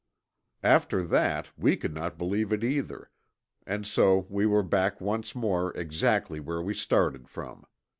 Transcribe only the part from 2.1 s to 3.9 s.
believe it either, and